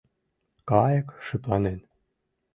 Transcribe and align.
Кайык 0.69 1.07
шыпланен. 1.25 1.79